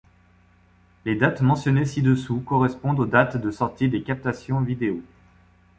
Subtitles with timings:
[1.05, 5.03] Les dates mentionnées ci-dessous correspondent aux dates de sorties des captations vidéos.